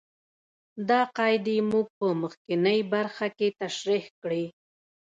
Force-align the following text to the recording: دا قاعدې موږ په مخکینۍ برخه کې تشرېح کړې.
دا 0.89 1.01
قاعدې 1.17 1.57
موږ 1.71 1.85
په 1.97 2.07
مخکینۍ 2.21 2.79
برخه 2.93 3.27
کې 3.37 3.47
تشرېح 3.61 4.05
کړې. 4.21 4.43